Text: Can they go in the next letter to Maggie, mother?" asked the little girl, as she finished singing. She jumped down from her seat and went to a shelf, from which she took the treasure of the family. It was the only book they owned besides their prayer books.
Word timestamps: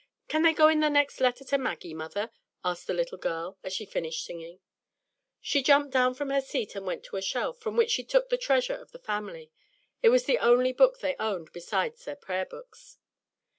Can 0.27 0.41
they 0.41 0.53
go 0.55 0.67
in 0.67 0.79
the 0.79 0.89
next 0.89 1.21
letter 1.21 1.43
to 1.43 1.59
Maggie, 1.59 1.93
mother?" 1.93 2.31
asked 2.65 2.87
the 2.87 2.93
little 2.95 3.19
girl, 3.19 3.59
as 3.63 3.71
she 3.71 3.85
finished 3.85 4.25
singing. 4.25 4.59
She 5.39 5.61
jumped 5.61 5.93
down 5.93 6.15
from 6.15 6.31
her 6.31 6.41
seat 6.41 6.75
and 6.75 6.87
went 6.87 7.03
to 7.03 7.17
a 7.17 7.21
shelf, 7.21 7.59
from 7.59 7.77
which 7.77 7.91
she 7.91 8.03
took 8.03 8.29
the 8.29 8.35
treasure 8.39 8.73
of 8.73 8.93
the 8.93 8.97
family. 8.97 9.51
It 10.01 10.09
was 10.09 10.25
the 10.25 10.39
only 10.39 10.73
book 10.73 11.01
they 11.01 11.15
owned 11.19 11.51
besides 11.53 12.03
their 12.03 12.15
prayer 12.15 12.47
books. 12.47 12.97